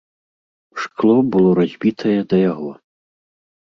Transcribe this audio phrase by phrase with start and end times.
[0.85, 2.71] Шкло было разбітае да яго.